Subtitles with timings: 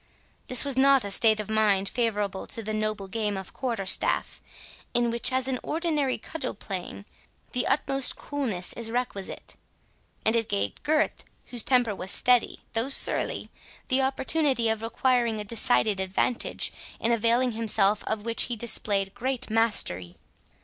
[0.47, 4.41] This was not a state of mind favourable to the noble game of quarter staff,
[4.95, 7.05] in which, as in ordinary cudgel playing,
[7.51, 9.57] the utmost coolness is requisite;
[10.25, 13.51] and it gave Gurth, whose temper was steady, though surly,
[13.89, 19.51] the opportunity of acquiring a decided advantage, in availing himself of which he displayed great
[19.51, 20.15] mastery.